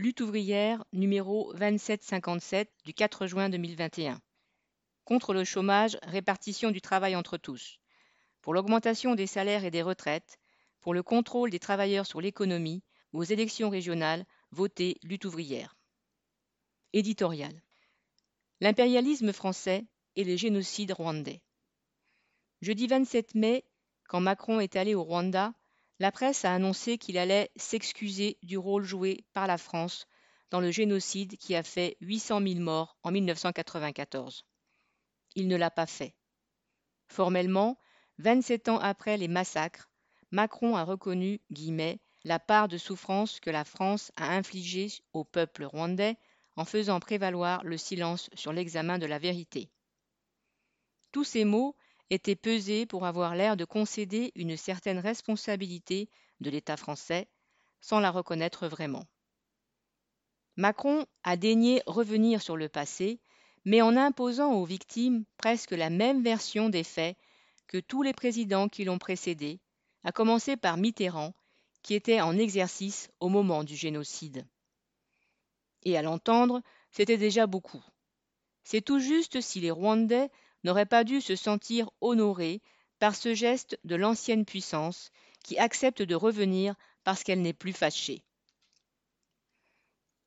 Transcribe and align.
Lutte 0.00 0.22
ouvrière 0.22 0.82
numéro 0.94 1.52
2757 1.58 2.72
du 2.86 2.94
4 2.94 3.26
juin 3.26 3.50
2021. 3.50 4.18
Contre 5.04 5.34
le 5.34 5.44
chômage, 5.44 5.98
répartition 6.04 6.70
du 6.70 6.80
travail 6.80 7.14
entre 7.16 7.36
tous. 7.36 7.80
Pour 8.40 8.54
l'augmentation 8.54 9.14
des 9.14 9.26
salaires 9.26 9.66
et 9.66 9.70
des 9.70 9.82
retraites, 9.82 10.38
pour 10.80 10.94
le 10.94 11.02
contrôle 11.02 11.50
des 11.50 11.58
travailleurs 11.58 12.06
sur 12.06 12.22
l'économie, 12.22 12.82
aux 13.12 13.24
élections 13.24 13.68
régionales, 13.68 14.24
votez 14.52 14.96
lutte 15.02 15.26
ouvrière. 15.26 15.76
Éditorial. 16.94 17.62
L'impérialisme 18.62 19.34
français 19.34 19.84
et 20.16 20.24
les 20.24 20.38
génocides 20.38 20.92
rwandais. 20.92 21.42
Jeudi 22.62 22.86
27 22.86 23.34
mai, 23.34 23.66
quand 24.08 24.20
Macron 24.20 24.60
est 24.60 24.76
allé 24.76 24.94
au 24.94 25.04
Rwanda, 25.04 25.52
la 26.00 26.10
presse 26.10 26.46
a 26.46 26.54
annoncé 26.54 26.96
qu'il 26.96 27.18
allait 27.18 27.50
s'excuser 27.56 28.38
du 28.42 28.56
rôle 28.56 28.84
joué 28.84 29.24
par 29.34 29.46
la 29.46 29.58
France 29.58 30.08
dans 30.50 30.60
le 30.60 30.70
génocide 30.70 31.36
qui 31.36 31.54
a 31.54 31.62
fait 31.62 31.98
800 32.00 32.40
000 32.40 32.60
morts 32.60 32.96
en 33.02 33.12
1994. 33.12 34.44
Il 35.36 35.46
ne 35.46 35.56
l'a 35.56 35.70
pas 35.70 35.86
fait. 35.86 36.14
Formellement, 37.06 37.78
27 38.18 38.70
ans 38.70 38.78
après 38.78 39.18
les 39.18 39.28
massacres, 39.28 39.90
Macron 40.30 40.74
a 40.74 40.84
reconnu 40.84 41.40
la 42.24 42.38
part 42.38 42.68
de 42.68 42.78
souffrance 42.78 43.38
que 43.38 43.50
la 43.50 43.64
France 43.64 44.10
a 44.16 44.34
infligée 44.34 44.88
au 45.12 45.24
peuple 45.24 45.64
rwandais 45.64 46.16
en 46.56 46.64
faisant 46.64 46.98
prévaloir 46.98 47.62
le 47.62 47.76
silence 47.76 48.30
sur 48.34 48.52
l'examen 48.52 48.98
de 48.98 49.06
la 49.06 49.18
vérité. 49.18 49.70
Tous 51.12 51.24
ces 51.24 51.44
mots 51.44 51.76
étaient 52.10 52.36
pesés 52.36 52.86
pour 52.86 53.06
avoir 53.06 53.34
l'air 53.34 53.56
de 53.56 53.64
concéder 53.64 54.32
une 54.34 54.56
certaine 54.56 54.98
responsabilité 54.98 56.08
de 56.40 56.50
l'État 56.50 56.76
français, 56.76 57.28
sans 57.80 58.00
la 58.00 58.10
reconnaître 58.10 58.68
vraiment. 58.68 59.06
Macron 60.56 61.06
a 61.22 61.36
daigné 61.36 61.82
revenir 61.86 62.42
sur 62.42 62.56
le 62.56 62.68
passé, 62.68 63.20
mais 63.64 63.80
en 63.80 63.96
imposant 63.96 64.52
aux 64.52 64.64
victimes 64.64 65.24
presque 65.36 65.70
la 65.70 65.90
même 65.90 66.22
version 66.22 66.68
des 66.68 66.84
faits 66.84 67.16
que 67.66 67.78
tous 67.78 68.02
les 68.02 68.12
présidents 68.12 68.68
qui 68.68 68.84
l'ont 68.84 68.98
précédé, 68.98 69.60
à 70.02 70.12
commencer 70.12 70.56
par 70.56 70.76
Mitterrand, 70.76 71.32
qui 71.82 71.94
était 71.94 72.20
en 72.20 72.36
exercice 72.36 73.10
au 73.20 73.28
moment 73.28 73.64
du 73.64 73.76
génocide. 73.76 74.46
Et 75.82 75.96
à 75.96 76.02
l'entendre, 76.02 76.62
c'était 76.90 77.16
déjà 77.16 77.46
beaucoup. 77.46 77.82
C'est 78.64 78.82
tout 78.82 78.98
juste 78.98 79.40
si 79.40 79.60
les 79.60 79.70
Rwandais 79.70 80.30
n'aurait 80.64 80.86
pas 80.86 81.04
dû 81.04 81.20
se 81.20 81.36
sentir 81.36 81.90
honorée 82.00 82.60
par 82.98 83.14
ce 83.14 83.34
geste 83.34 83.78
de 83.84 83.96
l'ancienne 83.96 84.44
puissance 84.44 85.10
qui 85.42 85.58
accepte 85.58 86.02
de 86.02 86.14
revenir 86.14 86.74
parce 87.04 87.22
qu'elle 87.22 87.42
n'est 87.42 87.52
plus 87.52 87.72
fâchée. 87.72 88.22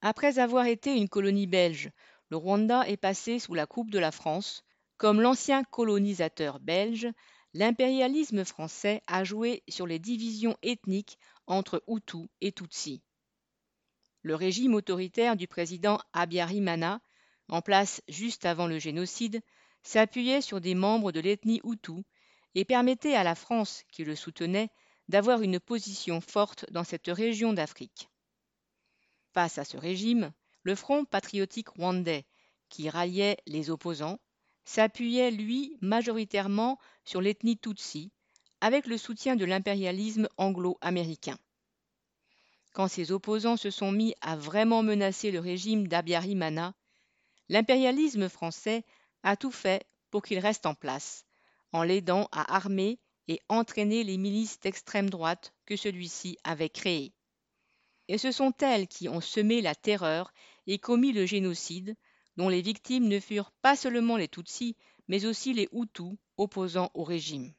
Après 0.00 0.38
avoir 0.38 0.66
été 0.66 0.96
une 0.96 1.08
colonie 1.08 1.46
belge, 1.46 1.90
le 2.28 2.36
Rwanda 2.36 2.88
est 2.88 2.96
passé 2.96 3.38
sous 3.38 3.54
la 3.54 3.66
coupe 3.66 3.90
de 3.90 3.98
la 3.98 4.10
France. 4.10 4.64
Comme 4.96 5.20
l'ancien 5.20 5.64
colonisateur 5.64 6.60
belge, 6.60 7.08
l'impérialisme 7.54 8.44
français 8.44 9.02
a 9.06 9.22
joué 9.22 9.62
sur 9.68 9.86
les 9.86 9.98
divisions 9.98 10.56
ethniques 10.62 11.18
entre 11.46 11.84
Hutus 11.86 12.28
et 12.40 12.52
Tutsis. 12.52 13.02
Le 14.22 14.34
régime 14.34 14.74
autoritaire 14.74 15.36
du 15.36 15.46
président 15.46 16.00
Abiyarimana, 16.12 17.00
en 17.48 17.60
place 17.60 18.02
juste 18.08 18.46
avant 18.46 18.66
le 18.66 18.78
génocide, 18.78 19.42
s'appuyait 19.82 20.40
sur 20.40 20.60
des 20.60 20.74
membres 20.74 21.12
de 21.12 21.20
l'ethnie 21.20 21.60
Hutu 21.64 22.04
et 22.54 22.64
permettait 22.64 23.14
à 23.14 23.24
la 23.24 23.34
France, 23.34 23.84
qui 23.90 24.04
le 24.04 24.16
soutenait, 24.16 24.70
d'avoir 25.08 25.42
une 25.42 25.60
position 25.60 26.20
forte 26.20 26.70
dans 26.70 26.84
cette 26.84 27.08
région 27.08 27.52
d'Afrique. 27.52 28.08
Face 29.32 29.58
à 29.58 29.64
ce 29.64 29.76
régime, 29.76 30.32
le 30.62 30.74
Front 30.74 31.04
patriotique 31.04 31.70
rwandais, 31.70 32.24
qui 32.68 32.88
ralliait 32.88 33.38
les 33.46 33.70
opposants, 33.70 34.18
s'appuyait, 34.64 35.30
lui, 35.30 35.76
majoritairement 35.80 36.78
sur 37.04 37.20
l'ethnie 37.20 37.58
Tutsi, 37.58 38.12
avec 38.60 38.86
le 38.86 38.96
soutien 38.96 39.34
de 39.34 39.44
l'impérialisme 39.44 40.28
anglo-américain. 40.36 41.36
Quand 42.72 42.88
ces 42.88 43.10
opposants 43.10 43.56
se 43.56 43.70
sont 43.70 43.92
mis 43.92 44.14
à 44.20 44.36
vraiment 44.36 44.82
menacer 44.82 45.30
le 45.30 45.40
régime 45.40 45.88
d'Abiyarimana, 45.88 46.74
l'impérialisme 47.48 48.28
français 48.28 48.84
a 49.22 49.36
tout 49.36 49.50
fait 49.50 49.86
pour 50.10 50.22
qu'il 50.22 50.38
reste 50.38 50.66
en 50.66 50.74
place, 50.74 51.24
en 51.72 51.82
l'aidant 51.82 52.28
à 52.32 52.56
armer 52.56 52.98
et 53.28 53.40
entraîner 53.48 54.04
les 54.04 54.18
milices 54.18 54.60
d'extrême 54.60 55.10
droite 55.10 55.54
que 55.66 55.76
celui-ci 55.76 56.38
avait 56.44 56.68
créées. 56.68 57.12
Et 58.08 58.18
ce 58.18 58.32
sont 58.32 58.52
elles 58.60 58.88
qui 58.88 59.08
ont 59.08 59.20
semé 59.20 59.62
la 59.62 59.74
terreur 59.74 60.32
et 60.66 60.78
commis 60.78 61.12
le 61.12 61.24
génocide, 61.24 61.96
dont 62.36 62.48
les 62.48 62.62
victimes 62.62 63.08
ne 63.08 63.20
furent 63.20 63.52
pas 63.62 63.76
seulement 63.76 64.16
les 64.16 64.28
Tutsis, 64.28 64.76
mais 65.08 65.24
aussi 65.26 65.52
les 65.52 65.68
Hutus 65.72 66.16
opposants 66.36 66.90
au 66.94 67.04
régime. 67.04 67.52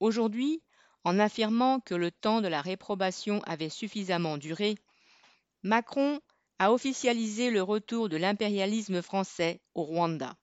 Aujourd'hui, 0.00 0.62
en 1.04 1.18
affirmant 1.18 1.80
que 1.80 1.94
le 1.94 2.10
temps 2.10 2.40
de 2.40 2.48
la 2.48 2.60
réprobation 2.60 3.40
avait 3.44 3.68
suffisamment 3.68 4.38
duré, 4.38 4.76
Macron 5.62 6.20
a 6.62 6.70
officialisé 6.70 7.50
le 7.50 7.60
retour 7.60 8.08
de 8.08 8.16
l'impérialisme 8.16 9.02
français 9.02 9.60
au 9.74 9.82
Rwanda. 9.82 10.36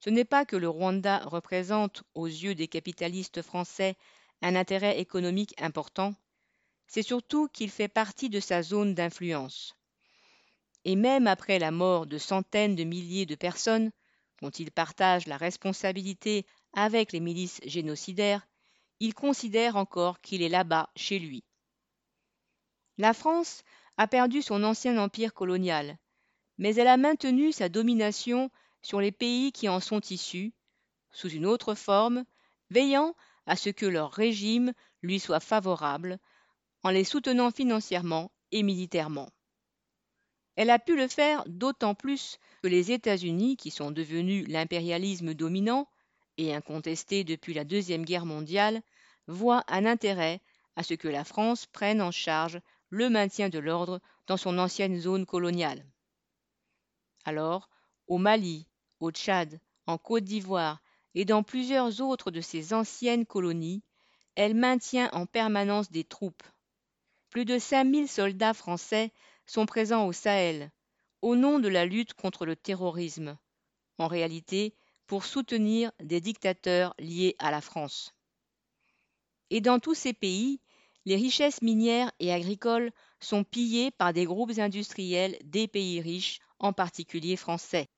Ce 0.00 0.10
n'est 0.10 0.24
pas 0.24 0.44
que 0.44 0.56
le 0.56 0.68
Rwanda 0.68 1.18
représente 1.18 2.02
aux 2.16 2.26
yeux 2.26 2.56
des 2.56 2.66
capitalistes 2.66 3.40
français 3.42 3.96
un 4.42 4.56
intérêt 4.56 4.98
économique 4.98 5.54
important, 5.62 6.16
c'est 6.88 7.04
surtout 7.04 7.46
qu'il 7.46 7.70
fait 7.70 7.86
partie 7.86 8.28
de 8.28 8.40
sa 8.40 8.60
zone 8.62 8.94
d'influence. 8.94 9.76
Et 10.84 10.96
même 10.96 11.28
après 11.28 11.60
la 11.60 11.70
mort 11.70 12.06
de 12.06 12.18
centaines 12.18 12.74
de 12.74 12.82
milliers 12.82 13.26
de 13.26 13.36
personnes, 13.36 13.92
dont 14.42 14.50
il 14.50 14.72
partage 14.72 15.28
la 15.28 15.36
responsabilité 15.36 16.44
avec 16.72 17.12
les 17.12 17.20
milices 17.20 17.60
génocidaires, 17.64 18.48
il 18.98 19.14
considère 19.14 19.76
encore 19.76 20.20
qu'il 20.22 20.42
est 20.42 20.48
là-bas 20.48 20.90
chez 20.96 21.20
lui. 21.20 21.44
La 22.96 23.14
France 23.14 23.62
a 23.98 24.06
perdu 24.06 24.42
son 24.42 24.64
ancien 24.64 24.96
empire 24.96 25.34
colonial, 25.34 25.98
mais 26.56 26.74
elle 26.76 26.88
a 26.88 26.96
maintenu 26.96 27.52
sa 27.52 27.68
domination 27.68 28.50
sur 28.80 29.00
les 29.00 29.12
pays 29.12 29.52
qui 29.52 29.68
en 29.68 29.80
sont 29.80 30.00
issus, 30.00 30.52
sous 31.10 31.28
une 31.28 31.46
autre 31.46 31.74
forme, 31.74 32.24
veillant 32.70 33.14
à 33.46 33.56
ce 33.56 33.70
que 33.70 33.86
leur 33.86 34.12
régime 34.12 34.72
lui 35.02 35.18
soit 35.18 35.40
favorable, 35.40 36.18
en 36.84 36.90
les 36.90 37.04
soutenant 37.04 37.50
financièrement 37.50 38.30
et 38.52 38.62
militairement. 38.62 39.30
Elle 40.54 40.70
a 40.70 40.78
pu 40.78 40.96
le 40.96 41.08
faire 41.08 41.44
d'autant 41.46 41.94
plus 41.94 42.38
que 42.62 42.68
les 42.68 42.92
États-Unis, 42.92 43.56
qui 43.56 43.70
sont 43.70 43.90
devenus 43.90 44.46
l'impérialisme 44.48 45.34
dominant, 45.34 45.88
et 46.36 46.54
incontesté 46.54 47.24
depuis 47.24 47.52
la 47.52 47.64
Deuxième 47.64 48.04
Guerre 48.04 48.26
mondiale, 48.26 48.82
voient 49.26 49.64
un 49.66 49.86
intérêt 49.86 50.40
à 50.76 50.84
ce 50.84 50.94
que 50.94 51.08
la 51.08 51.24
France 51.24 51.66
prenne 51.66 52.00
en 52.00 52.12
charge 52.12 52.60
le 52.90 53.08
maintien 53.10 53.48
de 53.48 53.58
l'ordre 53.58 54.00
dans 54.26 54.36
son 54.36 54.58
ancienne 54.58 54.98
zone 54.98 55.26
coloniale. 55.26 55.84
Alors, 57.24 57.68
au 58.06 58.18
Mali, 58.18 58.66
au 59.00 59.10
Tchad, 59.10 59.60
en 59.86 59.98
Côte 59.98 60.24
d'Ivoire 60.24 60.80
et 61.14 61.24
dans 61.24 61.42
plusieurs 61.42 62.00
autres 62.00 62.30
de 62.30 62.40
ses 62.40 62.72
anciennes 62.72 63.26
colonies, 63.26 63.82
elle 64.34 64.54
maintient 64.54 65.10
en 65.12 65.26
permanence 65.26 65.90
des 65.90 66.04
troupes. 66.04 66.42
Plus 67.30 67.44
de 67.44 67.58
5000 67.58 68.08
soldats 68.08 68.54
français 68.54 69.12
sont 69.46 69.66
présents 69.66 70.06
au 70.06 70.12
Sahel, 70.12 70.70
au 71.22 71.36
nom 71.36 71.58
de 71.58 71.68
la 71.68 71.84
lutte 71.84 72.14
contre 72.14 72.46
le 72.46 72.56
terrorisme, 72.56 73.36
en 73.98 74.06
réalité 74.06 74.74
pour 75.06 75.24
soutenir 75.24 75.90
des 76.00 76.20
dictateurs 76.20 76.94
liés 76.98 77.34
à 77.38 77.50
la 77.50 77.60
France. 77.60 78.14
Et 79.50 79.60
dans 79.60 79.78
tous 79.78 79.94
ces 79.94 80.12
pays, 80.12 80.60
les 81.04 81.16
richesses 81.16 81.62
minières 81.62 82.12
et 82.20 82.32
agricoles 82.32 82.90
sont 83.20 83.44
pillées 83.44 83.90
par 83.90 84.12
des 84.12 84.24
groupes 84.24 84.58
industriels 84.58 85.38
des 85.44 85.68
pays 85.68 86.00
riches, 86.00 86.40
en 86.58 86.72
particulier 86.72 87.36
français. 87.36 87.88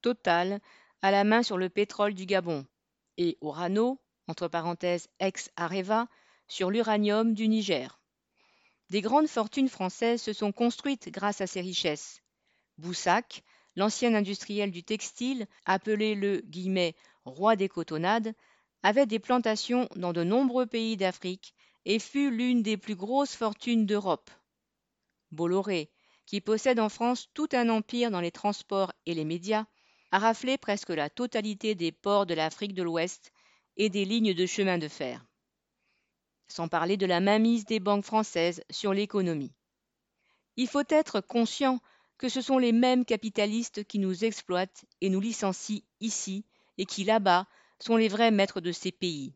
Total 0.00 0.60
a 1.02 1.10
la 1.10 1.24
main 1.24 1.42
sur 1.42 1.58
le 1.58 1.68
pétrole 1.68 2.14
du 2.14 2.26
Gabon 2.26 2.66
et 3.16 3.38
Orano, 3.40 4.00
entre 4.26 4.48
parenthèses 4.48 5.08
ex-Areva, 5.20 6.08
sur 6.48 6.70
l'uranium 6.70 7.34
du 7.34 7.48
Niger. 7.48 8.00
Des 8.90 9.00
grandes 9.00 9.28
fortunes 9.28 9.68
françaises 9.68 10.22
se 10.22 10.32
sont 10.32 10.52
construites 10.52 11.08
grâce 11.10 11.40
à 11.40 11.46
ces 11.46 11.60
richesses. 11.60 12.20
Boussac, 12.78 13.42
l'ancien 13.76 14.14
industriel 14.14 14.70
du 14.70 14.82
textile, 14.82 15.46
appelé 15.64 16.14
le 16.14 16.42
guillemet, 16.42 16.94
roi 17.24 17.56
des 17.56 17.68
cotonnades, 17.68 18.34
avait 18.84 19.06
des 19.06 19.18
plantations 19.18 19.88
dans 19.96 20.12
de 20.12 20.22
nombreux 20.22 20.66
pays 20.66 20.98
d'Afrique 20.98 21.54
et 21.86 21.98
fut 21.98 22.30
l'une 22.30 22.62
des 22.62 22.76
plus 22.76 22.94
grosses 22.94 23.34
fortunes 23.34 23.86
d'Europe. 23.86 24.30
Bolloré, 25.32 25.90
qui 26.26 26.42
possède 26.42 26.78
en 26.78 26.90
France 26.90 27.30
tout 27.32 27.48
un 27.52 27.70
empire 27.70 28.10
dans 28.10 28.20
les 28.20 28.30
transports 28.30 28.92
et 29.06 29.14
les 29.14 29.24
médias, 29.24 29.64
a 30.12 30.18
raflé 30.18 30.58
presque 30.58 30.90
la 30.90 31.08
totalité 31.08 31.74
des 31.74 31.92
ports 31.92 32.26
de 32.26 32.34
l'Afrique 32.34 32.74
de 32.74 32.82
l'Ouest 32.82 33.32
et 33.78 33.88
des 33.88 34.04
lignes 34.04 34.34
de 34.34 34.44
chemin 34.44 34.76
de 34.76 34.88
fer. 34.88 35.24
Sans 36.46 36.68
parler 36.68 36.98
de 36.98 37.06
la 37.06 37.20
mainmise 37.20 37.64
des 37.64 37.80
banques 37.80 38.04
françaises 38.04 38.62
sur 38.68 38.92
l'économie. 38.92 39.54
Il 40.56 40.68
faut 40.68 40.84
être 40.90 41.22
conscient 41.22 41.80
que 42.18 42.28
ce 42.28 42.42
sont 42.42 42.58
les 42.58 42.72
mêmes 42.72 43.06
capitalistes 43.06 43.84
qui 43.84 43.98
nous 43.98 44.26
exploitent 44.26 44.84
et 45.00 45.08
nous 45.08 45.20
licencient 45.20 45.80
ici 46.00 46.44
et 46.76 46.84
qui 46.84 47.04
là-bas 47.04 47.46
sont 47.80 47.96
les 47.96 48.08
vrais 48.08 48.30
maîtres 48.30 48.60
de 48.60 48.72
ces 48.72 48.92
pays. 48.92 49.34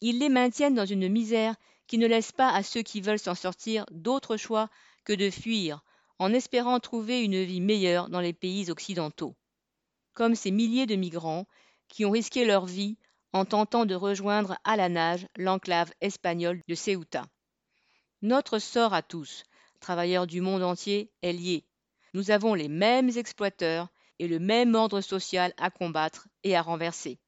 Ils 0.00 0.18
les 0.18 0.28
maintiennent 0.28 0.74
dans 0.74 0.86
une 0.86 1.08
misère 1.08 1.54
qui 1.86 1.98
ne 1.98 2.06
laisse 2.06 2.32
pas 2.32 2.50
à 2.50 2.62
ceux 2.62 2.82
qui 2.82 3.00
veulent 3.00 3.18
s'en 3.18 3.34
sortir 3.34 3.84
d'autre 3.90 4.36
choix 4.36 4.68
que 5.04 5.12
de 5.12 5.30
fuir 5.30 5.82
en 6.18 6.32
espérant 6.32 6.80
trouver 6.80 7.24
une 7.24 7.42
vie 7.42 7.60
meilleure 7.60 8.10
dans 8.10 8.20
les 8.20 8.34
pays 8.34 8.70
occidentaux. 8.70 9.34
Comme 10.12 10.34
ces 10.34 10.50
milliers 10.50 10.86
de 10.86 10.94
migrants 10.94 11.46
qui 11.88 12.04
ont 12.04 12.10
risqué 12.10 12.44
leur 12.44 12.66
vie 12.66 12.98
en 13.32 13.44
tentant 13.44 13.86
de 13.86 13.94
rejoindre 13.94 14.58
à 14.64 14.76
la 14.76 14.88
nage 14.88 15.26
l'enclave 15.36 15.92
espagnole 16.00 16.62
de 16.68 16.74
Ceuta. 16.74 17.26
Notre 18.22 18.58
sort 18.58 18.92
à 18.92 19.02
tous, 19.02 19.44
travailleurs 19.80 20.26
du 20.26 20.40
monde 20.40 20.62
entier, 20.62 21.10
est 21.22 21.32
lié. 21.32 21.64
Nous 22.12 22.30
avons 22.30 22.54
les 22.54 22.68
mêmes 22.68 23.10
exploiteurs 23.16 23.88
et 24.18 24.28
le 24.28 24.38
même 24.38 24.74
ordre 24.74 25.00
social 25.00 25.54
à 25.56 25.70
combattre 25.70 26.28
et 26.44 26.54
à 26.54 26.60
renverser. 26.60 27.18